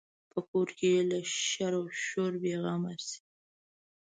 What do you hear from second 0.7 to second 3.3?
کې یې له شر و شوره بې غمه شي.